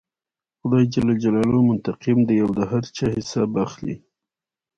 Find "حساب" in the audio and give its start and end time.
3.15-3.51